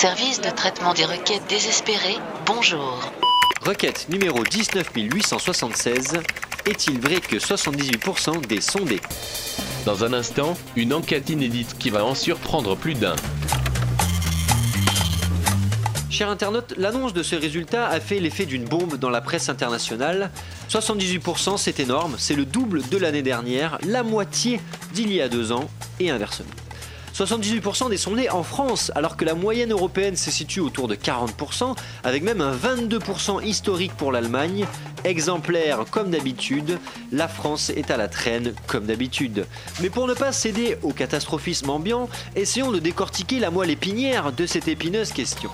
[0.00, 3.10] Service de traitement des requêtes désespérées, bonjour.
[3.66, 6.20] Requête numéro 19876.
[6.66, 9.00] Est-il vrai que 78% des sondés
[9.84, 13.16] Dans un instant, une enquête inédite qui va en surprendre plus d'un.
[16.08, 20.30] Chers internautes, l'annonce de ce résultat a fait l'effet d'une bombe dans la presse internationale.
[20.70, 24.60] 78% c'est énorme, c'est le double de l'année dernière, la moitié
[24.92, 25.68] d'il y a deux ans
[25.98, 26.54] et inversement.
[27.18, 31.74] 78% des sondés en France, alors que la moyenne européenne se situe autour de 40%,
[32.04, 34.66] avec même un 22% historique pour l'Allemagne.
[35.02, 36.78] Exemplaire comme d'habitude,
[37.10, 39.46] la France est à la traîne comme d'habitude.
[39.80, 44.46] Mais pour ne pas céder au catastrophisme ambiant, essayons de décortiquer la moelle épinière de
[44.46, 45.50] cette épineuse question.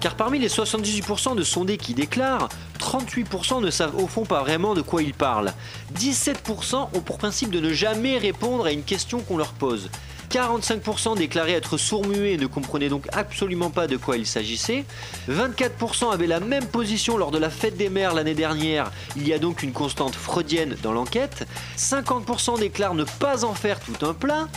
[0.00, 2.48] Car parmi les 78% de sondés qui déclarent,
[2.78, 5.52] 38% ne savent au fond pas vraiment de quoi ils parlent.
[5.98, 9.90] 17% ont pour principe de ne jamais répondre à une question qu'on leur pose.
[10.30, 14.84] 45% déclaraient être sourds-muets et ne comprenaient donc absolument pas de quoi il s'agissait.
[15.28, 18.92] 24% avaient la même position lors de la fête des mères l'année dernière.
[19.16, 21.46] Il y a donc une constante freudienne dans l'enquête.
[21.76, 24.48] 50% déclarent ne pas en faire tout un plat.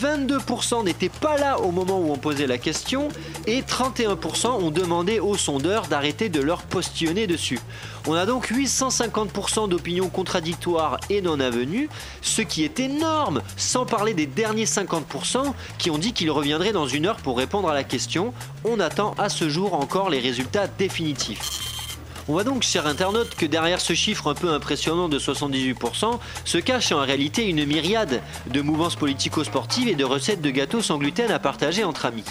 [0.00, 3.08] 22% n'étaient pas là au moment où on posait la question
[3.46, 7.60] et 31% ont demandé aux sondeurs d'arrêter de leur postillonner dessus.
[8.06, 11.88] On a donc 850% d'opinions contradictoires et non avenues,
[12.22, 16.86] ce qui est énorme, sans parler des derniers 50% qui ont dit qu'ils reviendraient dans
[16.86, 18.32] une heure pour répondre à la question.
[18.64, 21.75] On attend à ce jour encore les résultats définitifs.
[22.28, 26.58] On voit donc, chers internautes, que derrière ce chiffre un peu impressionnant de 78% se
[26.58, 31.30] cache en réalité une myriade de mouvances politico-sportives et de recettes de gâteaux sans gluten
[31.30, 32.24] à partager entre amis.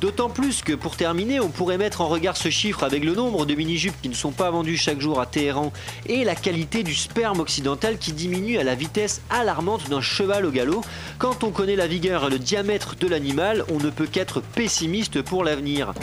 [0.00, 3.44] D'autant plus que pour terminer, on pourrait mettre en regard ce chiffre avec le nombre
[3.44, 5.72] de mini-jupes qui ne sont pas vendues chaque jour à Téhéran
[6.06, 10.50] et la qualité du sperme occidental qui diminue à la vitesse alarmante d'un cheval au
[10.52, 10.82] galop.
[11.18, 15.22] Quand on connaît la vigueur et le diamètre de l'animal, on ne peut qu'être pessimiste
[15.22, 15.94] pour l'avenir.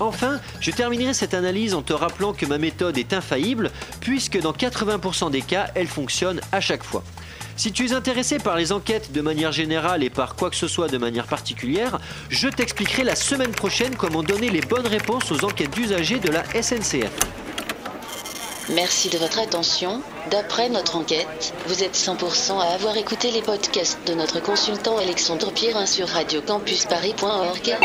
[0.00, 4.52] Enfin, je terminerai cette analyse en te rappelant que ma méthode est infaillible, puisque dans
[4.52, 7.02] 80% des cas, elle fonctionne à chaque fois.
[7.56, 10.68] Si tu es intéressé par les enquêtes de manière générale et par quoi que ce
[10.68, 15.44] soit de manière particulière, je t'expliquerai la semaine prochaine comment donner les bonnes réponses aux
[15.44, 17.10] enquêtes d'usagers de la SNCF.
[18.68, 20.02] Merci de votre attention.
[20.30, 25.50] D'après notre enquête, vous êtes 100% à avoir écouté les podcasts de notre consultant Alexandre
[25.50, 27.76] Pierrin sur radiocampusparis.org.